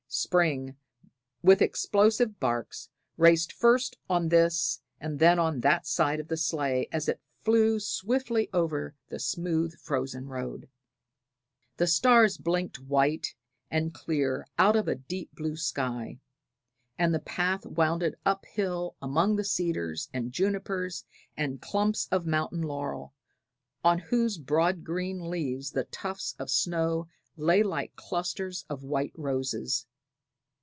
Spring, 0.13 0.75
with 1.41 1.61
explosive 1.61 2.37
barks, 2.37 2.89
raced 3.15 3.53
first 3.53 3.95
on 4.09 4.27
this 4.27 4.81
and 4.99 5.19
then 5.19 5.39
on 5.39 5.61
that 5.61 5.87
side 5.87 6.19
of 6.19 6.27
the 6.27 6.35
sleigh 6.35 6.85
as 6.91 7.07
it 7.07 7.21
flew 7.45 7.79
swiftly 7.79 8.49
over 8.51 8.93
the 9.07 9.19
smooth 9.19 9.73
frozen 9.79 10.27
road. 10.27 10.67
The 11.77 11.87
stars 11.87 12.37
blinked 12.37 12.77
white 12.77 13.35
and 13.71 13.93
clear 13.93 14.45
out 14.57 14.75
of 14.75 14.89
a 14.89 14.95
deep 14.95 15.33
blue 15.33 15.55
sky, 15.55 16.19
and 16.99 17.13
the 17.13 17.19
path 17.19 17.65
wound 17.65 18.03
up 18.25 18.45
hill 18.45 18.97
among 19.01 19.41
cedars 19.43 20.09
and 20.13 20.33
junipers 20.33 21.05
and 21.37 21.61
clumps 21.61 22.09
of 22.11 22.25
mountain 22.25 22.63
laurel, 22.63 23.13
on 23.81 23.97
whose 23.99 24.37
broad 24.37 24.83
green 24.83 25.29
leaves 25.29 25.71
the 25.71 25.85
tufts 25.85 26.35
of 26.37 26.49
snow 26.51 27.07
lay 27.37 27.63
like 27.63 27.95
clusters 27.95 28.65
of 28.69 28.83
white 28.83 29.13
roses. 29.15 29.85